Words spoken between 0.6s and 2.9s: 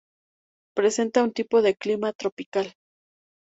Presenta un tipo de clima tropical.